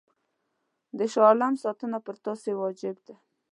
د 0.97 0.99
شاه 1.13 1.25
عالم 1.29 1.53
ساتنه 1.63 1.97
پر 2.05 2.15
تاسي 2.25 2.51
واجب 2.55 2.97
ده. 3.07 3.15